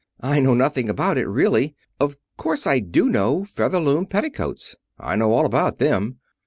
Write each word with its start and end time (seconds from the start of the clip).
I 0.19 0.39
know 0.39 0.55
nothing 0.55 0.89
about 0.89 1.19
it, 1.19 1.27
really. 1.27 1.75
Of 1.99 2.17
course, 2.35 2.65
I 2.65 2.79
do 2.79 3.07
know 3.07 3.45
Featherloom 3.45 4.07
petticoats. 4.07 4.75
I 4.97 5.15
know 5.15 5.31
all 5.31 5.45
about 5.45 5.77
them. 5.77 6.17